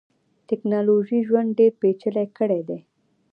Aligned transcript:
ټکنالوژۍ 0.47 1.19
ژوند 1.27 1.49
ډیر 1.59 1.71
پېچلی 1.81 2.25
کړیدی. 2.37 2.79